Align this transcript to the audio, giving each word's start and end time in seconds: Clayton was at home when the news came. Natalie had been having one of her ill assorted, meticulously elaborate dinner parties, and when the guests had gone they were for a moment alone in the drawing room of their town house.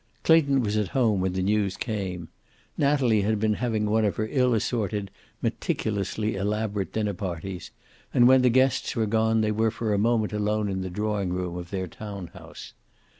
Clayton 0.23 0.61
was 0.63 0.77
at 0.77 0.87
home 0.97 1.21
when 1.21 1.33
the 1.33 1.43
news 1.43 1.77
came. 1.77 2.27
Natalie 2.75 3.21
had 3.21 3.39
been 3.39 3.53
having 3.53 3.85
one 3.85 4.03
of 4.03 4.15
her 4.15 4.27
ill 4.31 4.55
assorted, 4.55 5.11
meticulously 5.43 6.33
elaborate 6.35 6.91
dinner 6.93 7.13
parties, 7.13 7.69
and 8.11 8.27
when 8.27 8.41
the 8.41 8.49
guests 8.49 8.93
had 8.93 9.11
gone 9.11 9.41
they 9.41 9.51
were 9.51 9.69
for 9.69 9.93
a 9.93 9.99
moment 9.99 10.33
alone 10.33 10.69
in 10.69 10.81
the 10.81 10.89
drawing 10.89 11.31
room 11.31 11.55
of 11.55 11.69
their 11.69 11.85
town 11.85 12.31
house. 12.33 12.73